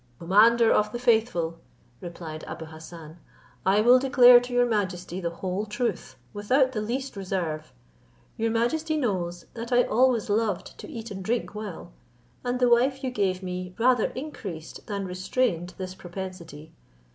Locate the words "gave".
13.11-13.43